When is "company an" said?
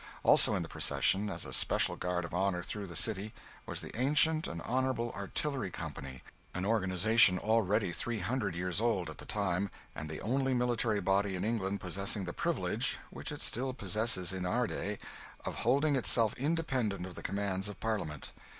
5.69-6.65